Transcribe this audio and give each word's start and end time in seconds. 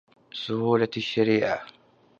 سهولة 0.33 0.87
الشريعه 0.97 1.65